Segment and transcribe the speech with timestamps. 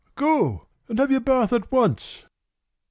[0.15, 2.23] Go and have your bath at once!"